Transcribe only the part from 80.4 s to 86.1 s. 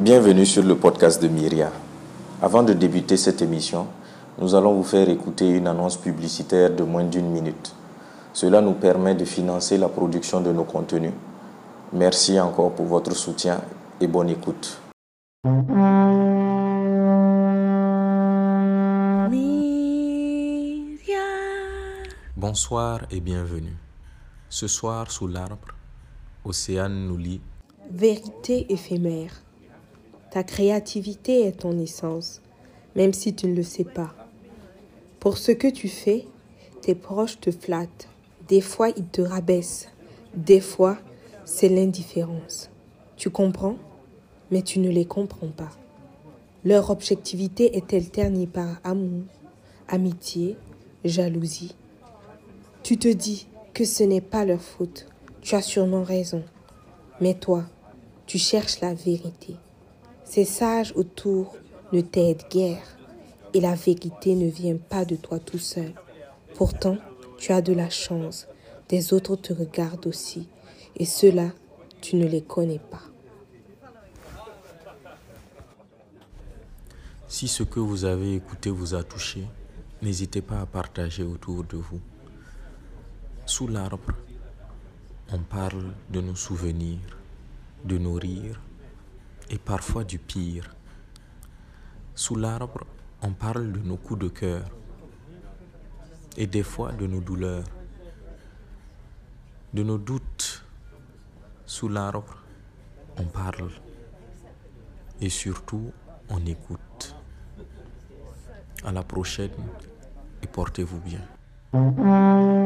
pas à partager autour de vous. Sous l'arbre, on parle